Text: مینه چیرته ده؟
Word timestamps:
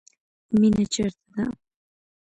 مینه 0.59 0.83
چیرته 0.93 1.25
ده؟ 1.33 1.43